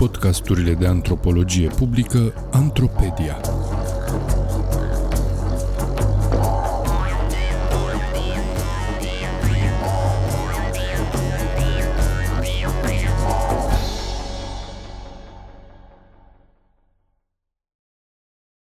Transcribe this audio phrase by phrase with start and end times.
[0.00, 3.40] podcasturile de antropologie publică Antropedia.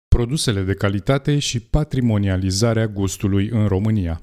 [0.07, 4.21] Produsele de calitate și patrimonializarea gustului în România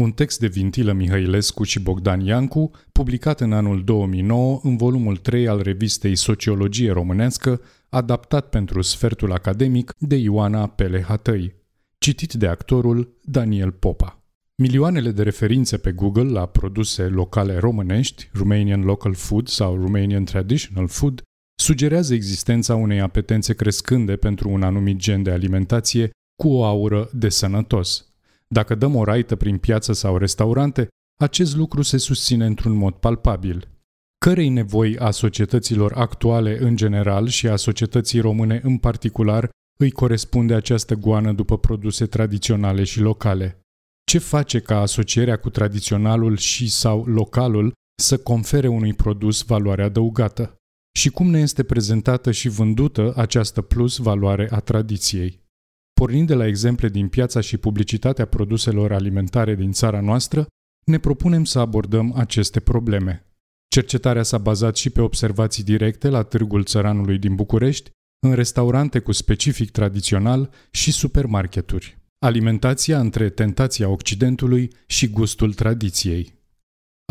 [0.00, 5.48] un text de Vintilă Mihailescu și Bogdan Iancu, publicat în anul 2009 în volumul 3
[5.48, 11.54] al revistei Sociologie Românească, adaptat pentru sfertul academic de Ioana Pele Hatăi,
[11.98, 14.22] citit de actorul Daniel Popa.
[14.54, 20.88] Milioanele de referințe pe Google la produse locale românești, Romanian Local Food sau Romanian Traditional
[20.88, 21.22] Food,
[21.60, 26.10] sugerează existența unei apetențe crescânde pentru un anumit gen de alimentație
[26.42, 28.04] cu o aură de sănătos–
[28.54, 30.88] dacă dăm o raită prin piață sau restaurante,
[31.20, 33.68] acest lucru se susține într-un mod palpabil.
[34.24, 40.54] Cărei nevoi a societăților actuale în general și a societății române în particular îi corespunde
[40.54, 43.60] această goană după produse tradiționale și locale?
[44.04, 50.54] Ce face ca asocierea cu tradiționalul și sau localul să confere unui produs valoare adăugată?
[50.98, 55.39] Și cum ne este prezentată și vândută această plus valoare a tradiției?
[56.00, 60.46] Pornind de la exemple din piața și publicitatea produselor alimentare din țara noastră,
[60.84, 63.26] ne propunem să abordăm aceste probleme.
[63.68, 67.90] Cercetarea s-a bazat și pe observații directe la Târgul Țăranului din București,
[68.26, 71.98] în restaurante cu specific tradițional și supermarketuri.
[72.18, 76.34] Alimentația între tentația Occidentului și gustul tradiției.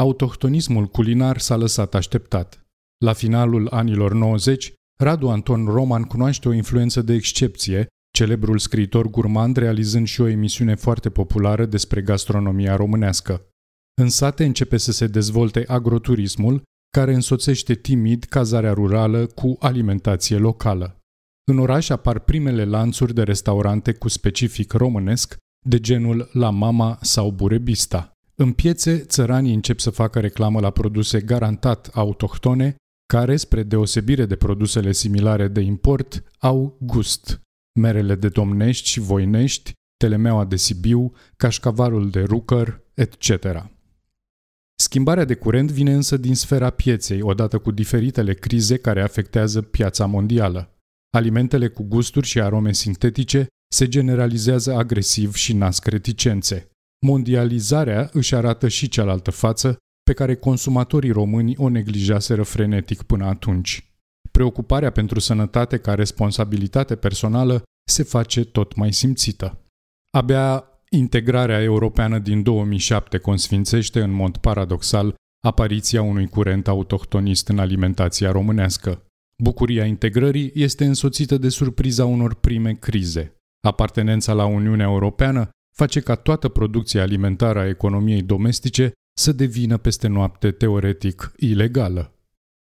[0.01, 2.65] Autohtonismul culinar s-a lăsat așteptat.
[3.05, 7.87] La finalul anilor 90, Radu Anton Roman cunoaște o influență de excepție
[8.19, 13.41] celebrul scriitor gurmand realizând și o emisiune foarte populară despre gastronomia românească.
[14.01, 16.61] În sate începe să se dezvolte agroturismul,
[16.97, 20.99] care însoțește timid cazarea rurală cu alimentație locală.
[21.51, 27.31] În oraș apar primele lanțuri de restaurante cu specific românesc, de genul La Mama sau
[27.31, 28.11] Burebista.
[28.35, 32.75] În piețe, țăranii încep să facă reclamă la produse garantat autohtone,
[33.13, 37.41] care, spre deosebire de produsele similare de import, au gust
[37.79, 43.69] merele de domnești și voinești, telemeaua de Sibiu, cașcavarul de Rucăr, etc.
[44.75, 50.05] Schimbarea de curent vine însă din sfera pieței, odată cu diferitele crize care afectează piața
[50.05, 50.73] mondială.
[51.09, 56.69] Alimentele cu gusturi și arome sintetice se generalizează agresiv și nasc reticențe.
[57.05, 63.88] Mondializarea își arată și cealaltă față, pe care consumatorii români o neglijaseră frenetic până atunci
[64.39, 69.61] preocuparea pentru sănătate ca responsabilitate personală se face tot mai simțită.
[70.17, 78.31] Abia integrarea europeană din 2007 consfințește în mod paradoxal apariția unui curent autohtonist în alimentația
[78.31, 79.05] românească.
[79.43, 83.35] Bucuria integrării este însoțită de surpriza unor prime crize.
[83.67, 90.07] Apartenența la Uniunea Europeană face ca toată producția alimentară a economiei domestice să devină peste
[90.07, 92.13] noapte teoretic ilegală.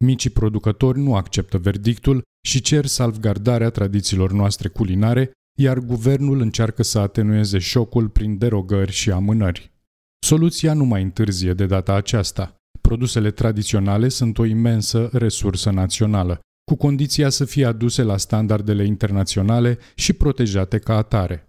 [0.04, 6.98] Micii producători nu acceptă verdictul și cer salvgardarea tradițiilor noastre culinare, iar guvernul încearcă să
[6.98, 9.72] atenueze șocul prin derogări și amânări.
[10.18, 12.56] Soluția nu mai întârzie de data aceasta.
[12.80, 16.40] Produsele tradiționale sunt o imensă resursă națională,
[16.70, 21.48] cu condiția să fie aduse la standardele internaționale și protejate ca atare.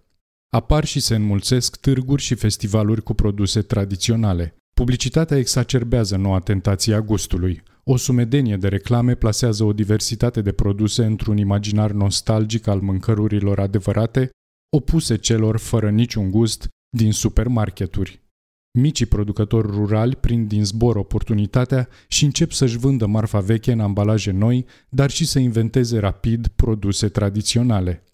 [0.50, 4.56] Apar și se înmulțesc târguri și festivaluri cu produse tradiționale.
[4.74, 7.62] Publicitatea exacerbează noua tentație a gustului.
[7.90, 14.30] O sumedenie de reclame plasează o diversitate de produse într-un imaginar nostalgic al mâncărurilor adevărate,
[14.76, 18.22] opuse celor fără niciun gust din supermarketuri.
[18.78, 24.30] Micii producători rurali prind din zbor oportunitatea și încep să-și vândă marfa veche în ambalaje
[24.30, 28.04] noi, dar și să inventeze rapid produse tradiționale.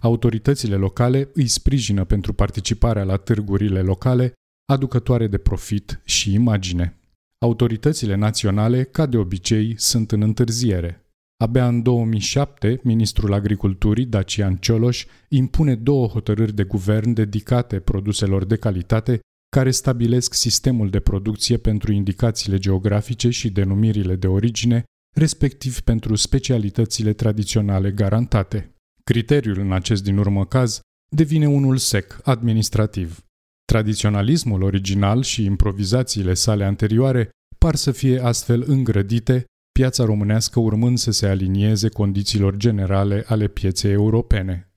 [0.00, 4.32] Autoritățile locale îi sprijină pentru participarea la târgurile locale,
[4.72, 7.01] aducătoare de profit și imagine.
[7.42, 11.06] Autoritățile naționale, ca de obicei, sunt în întârziere.
[11.36, 18.56] Abia în 2007, ministrul agriculturii, Dacian Cioloș, impune două hotărâri de guvern dedicate produselor de
[18.56, 24.84] calitate care stabilesc sistemul de producție pentru indicațiile geografice și denumirile de origine,
[25.16, 28.74] respectiv pentru specialitățile tradiționale garantate.
[29.04, 30.80] Criteriul în acest din urmă caz
[31.16, 33.24] devine unul sec, administrativ.
[33.72, 41.10] Tradiționalismul original și improvizațiile sale anterioare par să fie astfel îngrădite, piața românească urmând să
[41.10, 44.72] se alinieze condițiilor generale ale pieței europene.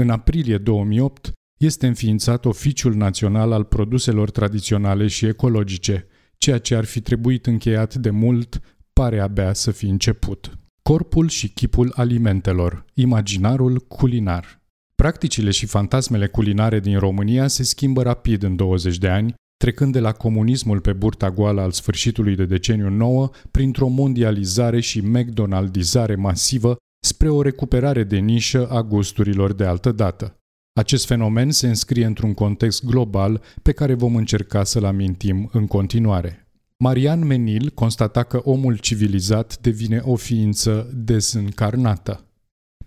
[0.00, 6.06] În aprilie 2008 este înființat Oficiul Național al Produselor Tradiționale și Ecologice,
[6.38, 8.60] ceea ce ar fi trebuit încheiat de mult
[8.92, 10.58] pare abia să fi început.
[10.82, 14.63] Corpul și chipul alimentelor, imaginarul culinar.
[15.04, 20.00] Practicile și fantasmele culinare din România se schimbă rapid în 20 de ani, trecând de
[20.00, 26.76] la comunismul pe burta goală al sfârșitului de deceniu nouă, printr-o mondializare și McDonaldizare masivă,
[27.06, 30.36] spre o recuperare de nișă a gusturilor de altă dată.
[30.80, 36.48] Acest fenomen se înscrie într-un context global pe care vom încerca să-l amintim în continuare.
[36.76, 42.28] Marian Menil constata că omul civilizat devine o ființă dezîncarnată.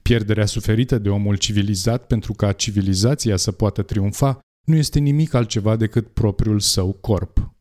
[0.07, 5.75] Pierderea suferită de omul civilizat pentru ca civilizația să poată triumfa nu este nimic altceva
[5.75, 7.51] decât propriul său corp.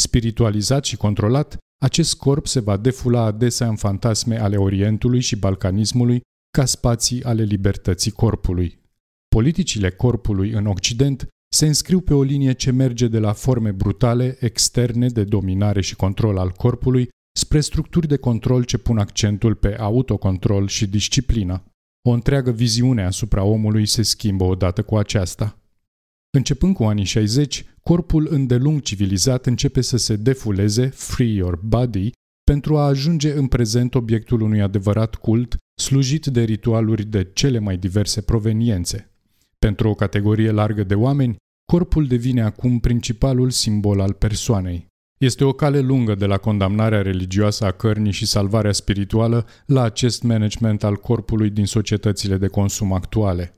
[0.00, 6.20] Spiritualizat și controlat, acest corp se va defula adesea în fantasme ale Orientului și Balcanismului
[6.50, 8.78] ca spații ale libertății corpului.
[9.28, 14.36] Politicile corpului în Occident se înscriu pe o linie ce merge de la forme brutale,
[14.40, 17.08] externe de dominare și control al corpului,
[17.38, 21.64] spre structuri de control ce pun accentul pe autocontrol și disciplină.
[22.06, 25.58] O întreagă viziune asupra omului se schimbă odată cu aceasta.
[26.30, 32.10] Începând cu anii 60, corpul îndelung civilizat începe să se defuleze, free your body,
[32.44, 37.76] pentru a ajunge în prezent obiectul unui adevărat cult, slujit de ritualuri de cele mai
[37.76, 39.10] diverse proveniențe.
[39.58, 41.36] Pentru o categorie largă de oameni,
[41.72, 44.86] corpul devine acum principalul simbol al persoanei.
[45.18, 50.22] Este o cale lungă de la condamnarea religioasă a cărnii și salvarea spirituală la acest
[50.22, 53.54] management al corpului din societățile de consum actuale.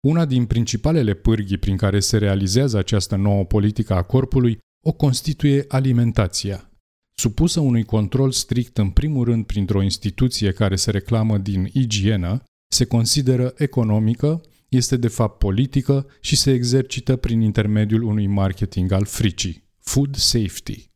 [0.00, 5.64] Una din principalele pârghii prin care se realizează această nouă politică a corpului o constituie
[5.68, 6.70] alimentația.
[7.14, 12.84] Supusă unui control strict în primul rând printr-o instituție care se reclamă din igienă, se
[12.84, 19.61] consideră economică, este de fapt politică și se exercită prin intermediul unui marketing al fricii,
[19.82, 20.90] food safety.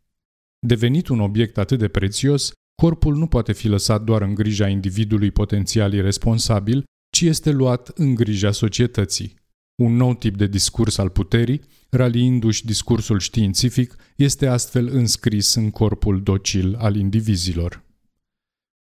[0.59, 5.31] Devenit un obiect atât de prețios, corpul nu poate fi lăsat doar în grija individului
[5.31, 9.35] potențial irresponsabil, ci este luat în grija societății.
[9.83, 11.61] Un nou tip de discurs al puterii,
[11.91, 17.85] raliindu-și discursul științific, este astfel înscris în corpul docil al indivizilor.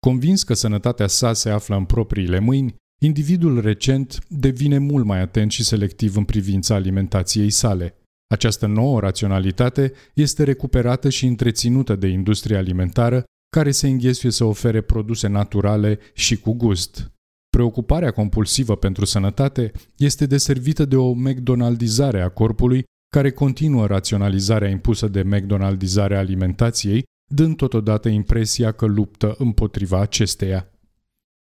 [0.00, 5.50] Convins că sănătatea sa se află în propriile mâini, individul recent devine mult mai atent
[5.50, 7.94] și selectiv în privința alimentației sale.
[8.34, 13.24] Această nouă raționalitate este recuperată și întreținută de industria alimentară,
[13.56, 17.12] care se înghesuie să ofere produse naturale și cu gust.
[17.48, 25.08] Preocuparea compulsivă pentru sănătate este deservită de o McDonaldizare a corpului care continuă raționalizarea impusă
[25.08, 30.68] de McDonaldizarea alimentației, dând totodată impresia că luptă împotriva acesteia.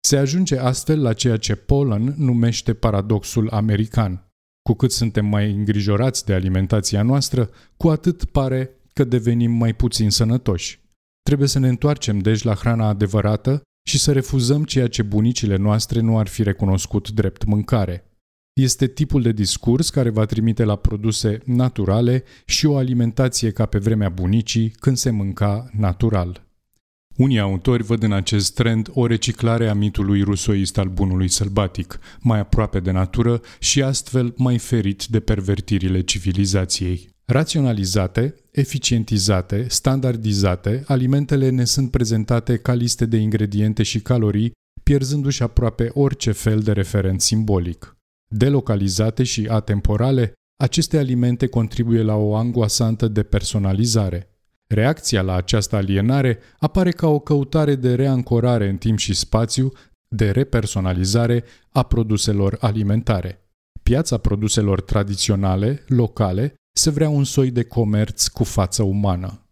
[0.00, 4.27] Se ajunge astfel la ceea ce Polan numește paradoxul american.
[4.68, 10.10] Cu cât suntem mai îngrijorați de alimentația noastră, cu atât pare că devenim mai puțin
[10.10, 10.80] sănătoși.
[11.22, 16.00] Trebuie să ne întoarcem deci la hrana adevărată și să refuzăm ceea ce bunicile noastre
[16.00, 18.10] nu ar fi recunoscut drept mâncare.
[18.60, 23.78] Este tipul de discurs care va trimite la produse naturale și o alimentație ca pe
[23.78, 26.47] vremea bunicii când se mânca natural.
[27.18, 32.38] Unii autori văd în acest trend o reciclare a mitului rusoist al bunului sălbatic, mai
[32.38, 37.08] aproape de natură și astfel mai ferit de pervertirile civilizației.
[37.24, 44.52] Raționalizate, eficientizate, standardizate, alimentele ne sunt prezentate ca liste de ingrediente și calorii,
[44.82, 47.96] pierzându-și aproape orice fel de referent simbolic.
[48.34, 54.32] Delocalizate și atemporale, aceste alimente contribuie la o angoasantă depersonalizare.
[54.68, 59.72] Reacția la această alienare apare ca o căutare de reancorare în timp și spațiu,
[60.08, 63.42] de repersonalizare a produselor alimentare.
[63.82, 69.46] Piața produselor tradiționale, locale, se vrea un soi de comerț cu față umană.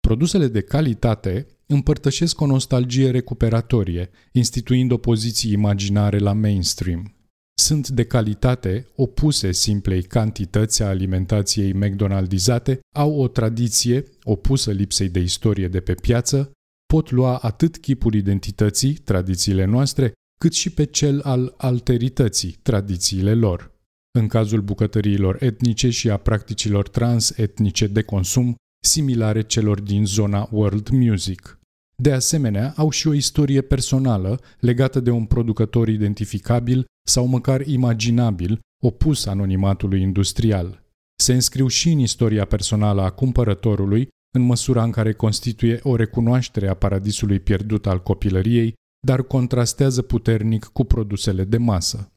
[0.00, 7.14] Produsele de calitate împărtășesc o nostalgie recuperatorie, instituind o poziție imaginare la mainstream.
[7.60, 15.20] Sunt de calitate, opuse simplei cantități a alimentației McDonaldizate, au o tradiție, opusă lipsei de
[15.20, 16.52] istorie de pe piață,
[16.92, 23.72] pot lua atât chipul identității, tradițiile noastre, cât și pe cel al alterității, tradițiile lor
[24.18, 30.88] în cazul bucătăriilor etnice și a practicilor transetnice de consum, similare celor din zona world
[30.88, 31.58] music.
[31.96, 38.60] De asemenea, au și o istorie personală legată de un producător identificabil sau măcar imaginabil,
[38.82, 40.82] opus anonimatului industrial.
[41.16, 46.68] Se înscriu și în istoria personală a cumpărătorului, în măsura în care constituie o recunoaștere
[46.68, 48.74] a paradisului pierdut al copilăriei,
[49.06, 52.12] dar contrastează puternic cu produsele de masă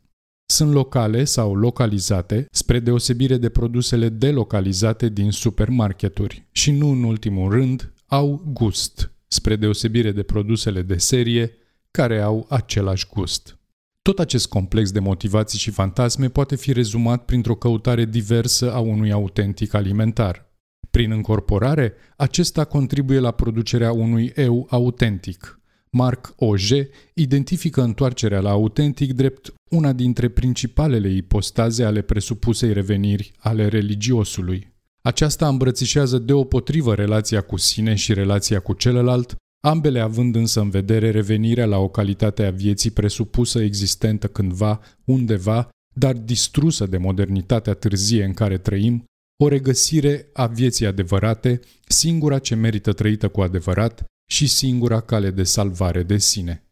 [0.53, 7.51] sunt locale sau localizate, spre deosebire de produsele delocalizate din supermarketuri și nu în ultimul
[7.51, 11.51] rând au gust, spre deosebire de produsele de serie
[11.91, 13.57] care au același gust.
[14.09, 19.11] Tot acest complex de motivații și fantasme poate fi rezumat printr-o căutare diversă a unui
[19.11, 20.51] autentic alimentar.
[20.91, 25.59] Prin încorporare, acesta contribuie la producerea unui eu autentic.
[25.89, 33.67] Marc Auger identifică întoarcerea la autentic drept una dintre principalele ipostaze ale presupusei reveniri ale
[33.67, 34.73] religiosului.
[35.01, 39.35] Aceasta îmbrățișează deopotrivă relația cu sine și relația cu celălalt,
[39.67, 45.69] ambele având însă în vedere revenirea la o calitate a vieții presupusă existentă cândva, undeva,
[45.95, 49.03] dar distrusă de modernitatea târzie în care trăim,
[49.43, 55.43] o regăsire a vieții adevărate, singura ce merită trăită cu adevărat și singura cale de
[55.43, 56.63] salvare de sine.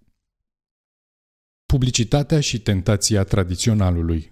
[1.65, 4.31] Publicitatea și tentația tradiționalului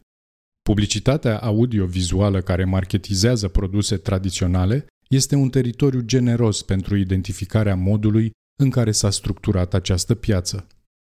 [0.61, 8.91] Publicitatea audiovizuală care marketizează produse tradiționale este un teritoriu generos pentru identificarea modului în care
[8.91, 10.67] s-a structurat această piață.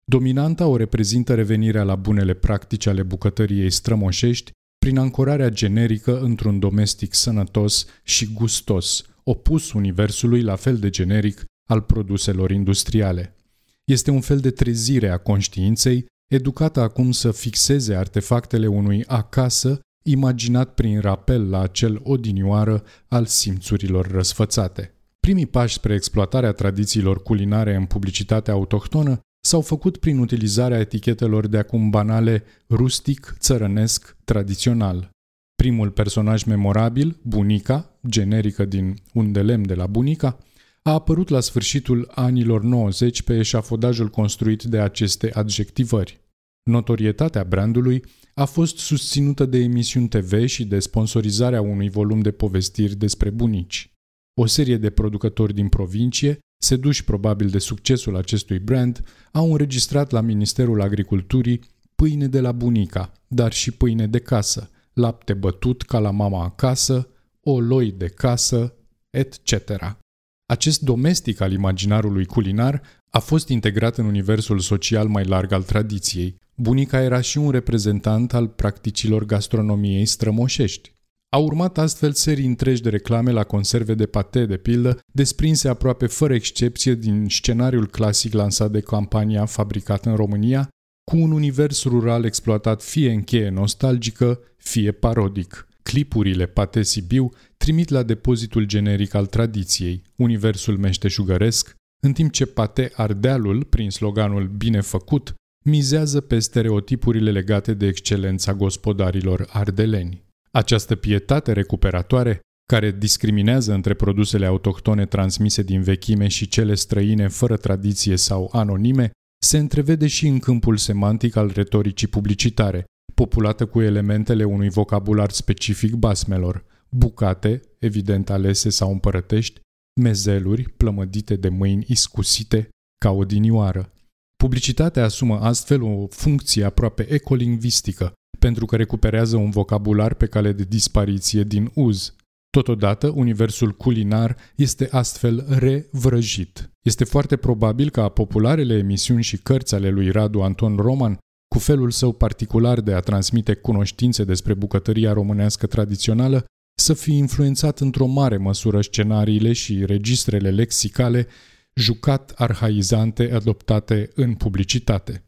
[0.05, 7.13] Dominanta o reprezintă revenirea la bunele practici ale bucătăriei strămoșești prin ancorarea generică într-un domestic
[7.13, 13.35] sănătos și gustos, opus universului la fel de generic al produselor industriale.
[13.83, 20.73] Este un fel de trezire a conștiinței, educată acum să fixeze artefactele unui acasă, imaginat
[20.73, 24.93] prin rapel la acel odinioară al simțurilor răsfățate.
[25.27, 31.57] Primii pași spre exploatarea tradițiilor culinare în publicitatea autohtonă s-au făcut prin utilizarea etichetelor de
[31.57, 35.09] acum banale rustic, țărănesc, tradițional.
[35.55, 40.37] Primul personaj memorabil, bunica, generică din un de lemn de la bunica,
[40.81, 46.19] a apărut la sfârșitul anilor 90 pe eșafodajul construit de aceste adjectivări.
[46.63, 48.03] Notorietatea brandului
[48.33, 53.92] a fost susținută de emisiuni TV și de sponsorizarea unui volum de povestiri despre bunici.
[54.35, 60.21] O serie de producători din provincie, seduși probabil de succesul acestui brand, au înregistrat la
[60.21, 61.59] Ministerul Agriculturii
[61.95, 67.09] pâine de la bunica, dar și pâine de casă, lapte bătut ca la mama acasă,
[67.43, 68.73] oloi de casă,
[69.09, 69.97] etc.
[70.45, 76.35] Acest domestic al imaginarului culinar a fost integrat în universul social mai larg al tradiției.
[76.55, 80.92] Bunica era și un reprezentant al practicilor gastronomiei strămoșești.
[81.33, 86.07] Au urmat astfel serii întregi de reclame la conserve de pate, de pildă, desprinse aproape
[86.07, 90.67] fără excepție din scenariul clasic lansat de campania fabricată în România,
[91.11, 95.67] cu un univers rural exploatat fie în cheie nostalgică, fie parodic.
[95.83, 102.91] Clipurile Pate Sibiu trimit la depozitul generic al tradiției, universul meșteșugăresc, în timp ce Pate
[102.95, 105.33] Ardealul, prin sloganul Bine făcut,
[105.65, 110.23] mizează pe stereotipurile legate de excelența gospodarilor ardeleni.
[110.55, 117.57] Această pietate recuperatoare, care discriminează între produsele autohtone transmise din vechime și cele străine fără
[117.57, 124.43] tradiție sau anonime, se întrevede și în câmpul semantic al retoricii publicitare, populată cu elementele
[124.43, 129.59] unui vocabular specific basmelor, bucate, evident alese sau împărătești,
[130.01, 133.93] mezeluri plămădite de mâini iscusite ca o dinioară.
[134.37, 140.63] Publicitatea asumă astfel o funcție aproape ecolingvistică, pentru că recuperează un vocabular pe cale de
[140.63, 142.15] dispariție din uz.
[142.49, 146.71] Totodată, universul culinar este astfel revrăjit.
[146.81, 151.91] Este foarte probabil ca popularele emisiuni și cărți ale lui Radu Anton Roman cu felul
[151.91, 156.45] său particular de a transmite cunoștințe despre bucătăria românească tradițională,
[156.79, 161.27] să fi influențat într-o mare măsură scenariile și registrele lexicale
[161.75, 165.23] jucat arhaizante adoptate în publicitate.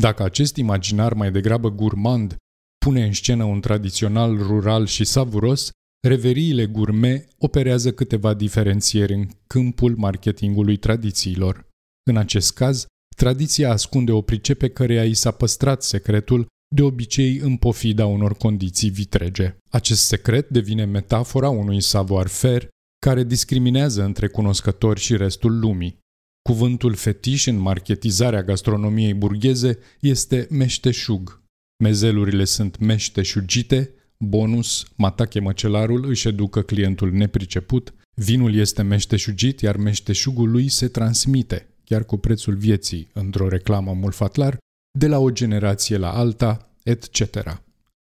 [0.00, 2.36] Dacă acest imaginar mai degrabă gurmand
[2.84, 5.70] pune în scenă un tradițional rural și savuros,
[6.06, 11.66] reveriile gourmet operează câteva diferențieri în câmpul marketingului tradițiilor.
[12.10, 17.56] În acest caz, Tradiția ascunde o pricepe căreia i s-a păstrat secretul, de obicei în
[17.56, 19.56] pofida unor condiții vitrege.
[19.70, 22.68] Acest secret devine metafora unui savoir-faire
[22.98, 25.98] care discriminează între cunoscători și restul lumii.
[26.42, 31.42] Cuvântul fetiș în marketizarea gastronomiei burgheze este meșteșug.
[31.84, 40.50] Mezelurile sunt meșteșugite, bonus, matache măcelarul își educă clientul nepriceput, vinul este meșteșugit, iar meșteșugul
[40.50, 44.58] lui se transmite chiar cu prețul vieții într-o reclamă mulfatlar,
[44.98, 47.62] de la o generație la alta, etc.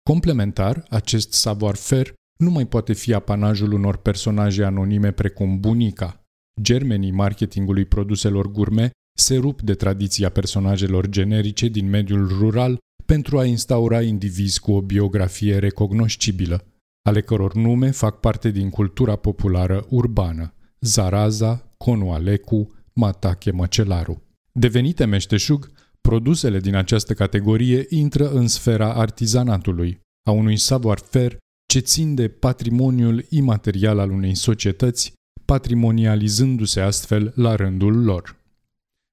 [0.09, 6.26] Complementar, acest savoir-faire nu mai poate fi apanajul unor personaje anonime precum bunica.
[6.61, 13.45] Germenii marketingului produselor gurme se rup de tradiția personajelor generice din mediul rural pentru a
[13.45, 16.65] instaura indivizi cu o biografie recognoscibilă,
[17.01, 20.53] ale căror nume fac parte din cultura populară urbană.
[20.79, 24.21] Zaraza, Conualecu, Matache Măcelaru.
[24.51, 25.71] Devenite meșteșug,
[26.01, 29.99] produsele din această categorie intră în sfera artizanatului,
[30.29, 35.13] a unui savoir-faire ce țin de patrimoniul imaterial al unei societăți,
[35.47, 38.35] patrimonializându-se astfel la rândul lor.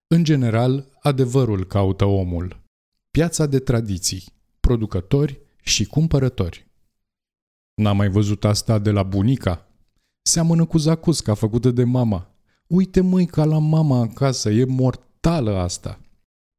[0.06, 2.62] În general, adevărul caută omul.
[3.10, 4.24] Piața de tradiții,
[4.60, 6.66] producători și cumpărători.
[7.74, 9.68] N-am mai văzut asta de la bunica.
[10.22, 12.34] Seamănă cu zacusca făcută de mama.
[12.66, 16.00] Uite măi ca la mama acasă, e mortală asta.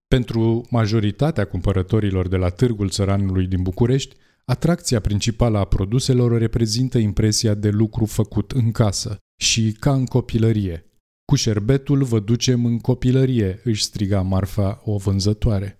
[0.07, 4.15] Pentru majoritatea cumpărătorilor de la Târgul Țăranului din București,
[4.45, 10.85] atracția principală a produselor reprezintă impresia de lucru făcut în casă și ca în copilărie.
[11.25, 15.79] Cu șerbetul vă ducem în copilărie, își striga Marfa o vânzătoare.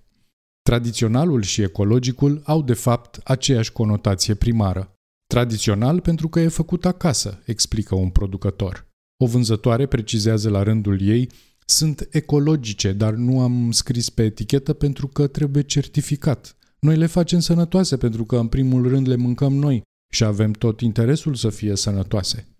[0.61, 4.93] Tradiționalul și ecologicul au de fapt aceeași conotație primară.
[5.27, 8.87] Tradițional pentru că e făcut acasă, explică un producător.
[9.23, 11.29] O vânzătoare precizează la rândul ei,
[11.65, 16.57] sunt ecologice, dar nu am scris pe etichetă pentru că trebuie certificat.
[16.79, 19.81] Noi le facem sănătoase pentru că în primul rând le mâncăm noi
[20.13, 22.54] și avem tot interesul să fie sănătoase.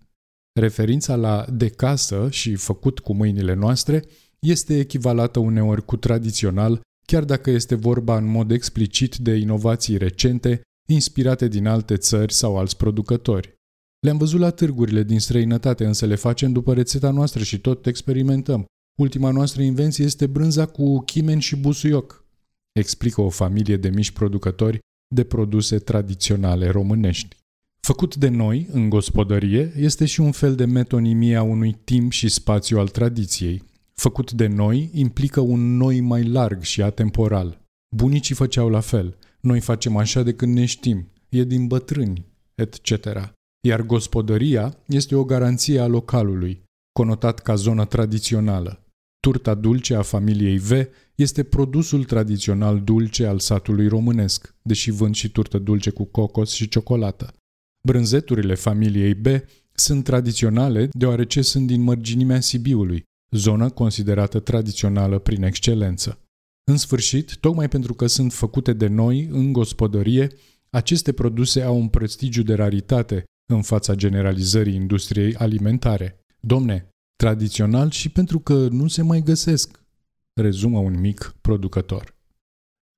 [0.58, 4.04] Referința la de casă și făcut cu mâinile noastre
[4.38, 10.60] este echivalată uneori cu tradițional, chiar dacă este vorba în mod explicit de inovații recente,
[10.88, 13.54] inspirate din alte țări sau alți producători.
[13.98, 18.64] Le-am văzut la târgurile din străinătate, însă le facem după rețeta noastră și tot experimentăm.
[19.00, 22.24] Ultima noastră invenție este brânza cu chimen și busuioc,
[22.72, 24.78] explică o familie de mici producători
[25.14, 27.36] de produse tradiționale românești.
[27.86, 32.28] Făcut de noi, în gospodărie, este și un fel de metonimie a unui timp și
[32.28, 33.62] spațiu al tradiției.
[33.94, 37.60] Făcut de noi implică un noi mai larg și atemporal.
[37.96, 39.16] Bunicii făceau la fel.
[39.40, 41.08] Noi facem așa de când ne știm.
[41.28, 42.24] E din bătrâni,
[42.54, 43.06] etc.
[43.66, 46.62] Iar gospodăria este o garanție a localului,
[46.92, 48.84] conotat ca zonă tradițională.
[49.20, 50.70] Turta dulce a familiei V
[51.14, 56.68] este produsul tradițional dulce al satului românesc, deși vând și turtă dulce cu cocos și
[56.68, 57.34] ciocolată.
[57.86, 59.26] Brânzeturile familiei B
[59.72, 66.18] sunt tradiționale deoarece sunt din mărginimea Sibiului, zonă considerată tradițională prin excelență.
[66.70, 70.28] În sfârșit, tocmai pentru că sunt făcute de noi în gospodărie,
[70.70, 76.20] aceste produse au un prestigiu de raritate în fața generalizării industriei alimentare.
[76.40, 79.84] Domne, tradițional și pentru că nu se mai găsesc,
[80.40, 82.16] rezumă un mic producător.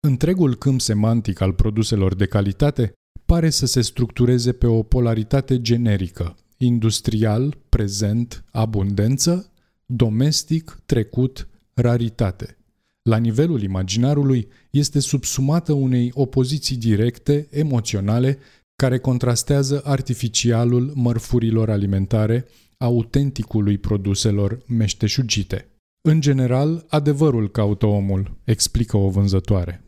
[0.00, 2.92] Întregul câmp semantic al produselor de calitate
[3.24, 9.52] pare să se structureze pe o polaritate generică, industrial, prezent, abundență,
[9.86, 12.58] domestic, trecut, raritate.
[13.02, 18.38] La nivelul imaginarului este subsumată unei opoziții directe, emoționale,
[18.76, 25.68] care contrastează artificialul mărfurilor alimentare, autenticului produselor meșteșugite.
[26.00, 29.84] În general, adevărul caută omul, explică o vânzătoare.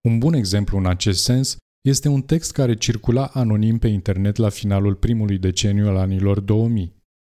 [0.00, 4.48] Un bun exemplu în acest sens este un text care circula anonim pe internet la
[4.48, 6.92] finalul primului deceniu al anilor 2000.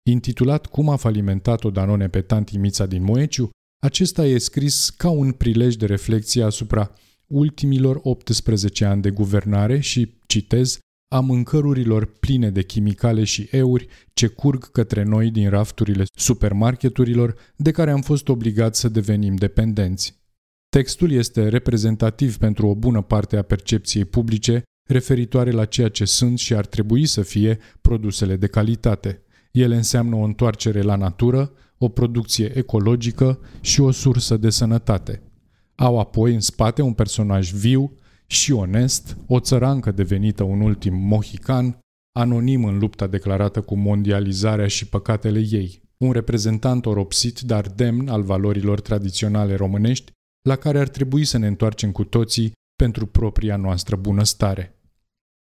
[0.09, 3.49] Intitulat Cum a falimentat-o Danone pe tanti Mița din Moeciu,
[3.83, 6.91] acesta e scris ca un prilej de reflexie asupra
[7.27, 10.79] ultimilor 18 ani de guvernare și, citez,
[11.13, 17.71] a mâncărurilor pline de chimicale și euri ce curg către noi din rafturile supermarketurilor de
[17.71, 20.20] care am fost obligați să devenim dependenți.
[20.77, 26.39] Textul este reprezentativ pentru o bună parte a percepției publice referitoare la ceea ce sunt
[26.39, 29.21] și ar trebui să fie produsele de calitate.
[29.51, 35.21] Ele înseamnă o întoarcere la natură, o producție ecologică și o sursă de sănătate.
[35.75, 37.93] Au apoi în spate un personaj viu
[38.25, 41.79] și onest, o țărancă devenită un ultim mohican,
[42.11, 48.23] anonim în lupta declarată cu mondializarea și păcatele ei, un reprezentant oropsit, dar demn al
[48.23, 53.95] valorilor tradiționale românești, la care ar trebui să ne întoarcem cu toții pentru propria noastră
[53.95, 54.79] bunăstare.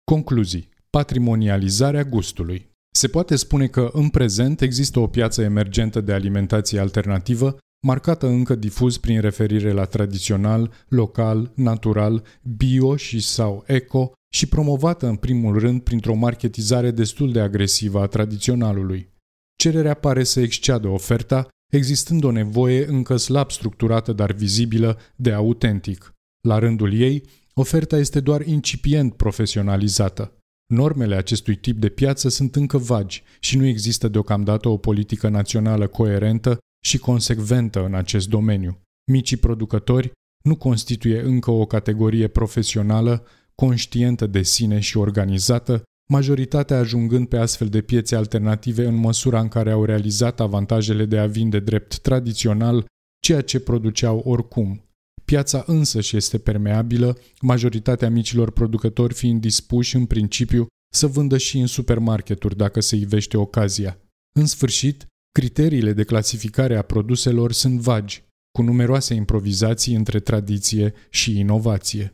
[0.04, 0.70] Concluzii.
[0.90, 2.70] Patrimonializarea gustului.
[2.94, 8.56] Se poate spune că în prezent există o piață emergentă de alimentație alternativă, marcată încă
[8.56, 12.24] difuz prin referire la tradițional, local, natural,
[12.58, 18.08] bio și sau eco și promovată în primul rând printr-o marketizare destul de agresivă a
[18.08, 19.10] tradiționalului.
[19.56, 26.14] Cererea pare să exceadă oferta, existând o nevoie încă slab structurată, dar vizibilă, de autentic.
[26.48, 30.36] La rândul ei, oferta este doar incipient profesionalizată.
[30.74, 35.88] Normele acestui tip de piață sunt încă vagi și nu există deocamdată o politică națională
[35.88, 38.82] coerentă și consecventă în acest domeniu.
[39.12, 40.12] Micii producători
[40.44, 47.68] nu constituie încă o categorie profesională, conștientă de sine și organizată, majoritatea ajungând pe astfel
[47.68, 52.86] de piețe alternative în măsura în care au realizat avantajele de a vinde drept tradițional
[53.20, 54.86] ceea ce produceau oricum.
[55.26, 61.68] Piața însăși este permeabilă, majoritatea micilor producători fiind dispuși în principiu să vândă și în
[61.68, 63.98] supermarketuri dacă se ivește ocazia.
[64.40, 71.40] În sfârșit, criteriile de clasificare a produselor sunt vagi, cu numeroase improvizații între tradiție și
[71.40, 72.14] inovație.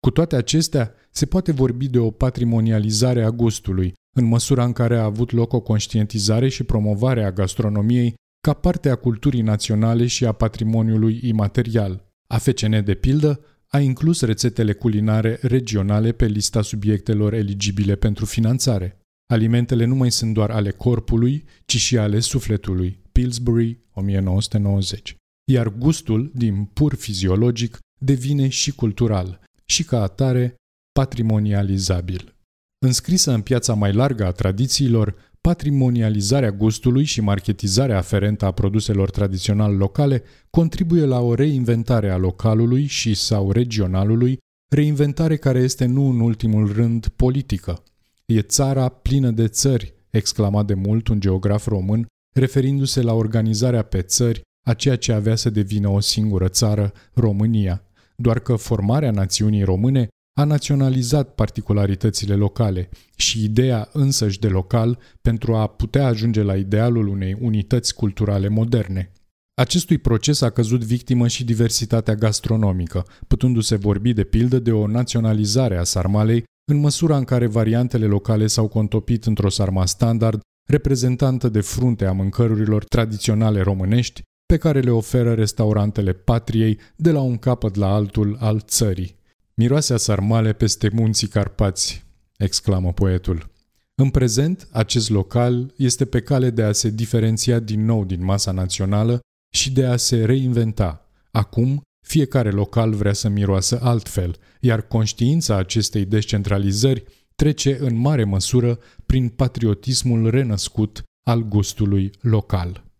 [0.00, 4.96] Cu toate acestea, se poate vorbi de o patrimonializare a gustului, în măsura în care
[4.96, 10.24] a avut loc o conștientizare și promovare a gastronomiei ca parte a culturii naționale și
[10.24, 12.04] a patrimoniului imaterial.
[12.26, 18.98] AFCN, de pildă, a inclus rețetele culinare regionale pe lista subiectelor eligibile pentru finanțare.
[19.32, 23.00] Alimentele nu mai sunt doar ale corpului, ci și ale sufletului.
[23.12, 25.16] Pillsbury, 1990.
[25.50, 30.54] Iar gustul, din pur fiziologic, devine și cultural și ca atare
[30.92, 32.34] patrimonializabil.
[32.78, 39.76] Înscrisă în piața mai largă a tradițiilor, patrimonializarea gustului și marketizarea aferentă a produselor tradițional
[39.76, 44.38] locale contribuie la o reinventare a localului și sau regionalului,
[44.74, 47.82] reinventare care este nu în ultimul rând politică.
[48.26, 54.02] E țara plină de țări, exclama de mult un geograf român, referindu-se la organizarea pe
[54.02, 57.82] țări a ceea ce avea să devină o singură țară, România.
[58.16, 65.54] Doar că formarea națiunii române a naționalizat particularitățile locale și ideea însăși de local pentru
[65.54, 69.12] a putea ajunge la idealul unei unități culturale moderne.
[69.54, 75.76] Acestui proces a căzut victimă și diversitatea gastronomică, putându-se vorbi de pildă de o naționalizare
[75.76, 81.60] a sarmalei în măsura în care variantele locale s-au contopit într-o sarma standard, reprezentantă de
[81.60, 87.74] frunte a mâncărurilor tradiționale românești, pe care le oferă restaurantele patriei de la un capăt
[87.74, 89.20] la altul al țării.
[89.54, 92.04] Miroase a sarmale peste munții Carpați,
[92.36, 93.50] exclamă poetul.
[93.94, 98.52] În prezent, acest local este pe cale de a se diferenția din nou din masa
[98.52, 99.20] națională
[99.54, 101.10] și de a se reinventa.
[101.30, 108.78] Acum, fiecare local vrea să miroasă altfel, iar conștiința acestei descentralizări trece în mare măsură
[109.06, 112.91] prin patriotismul renăscut al gustului local.